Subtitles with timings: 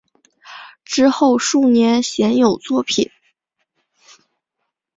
[0.83, 3.11] 之后数年鲜有作品。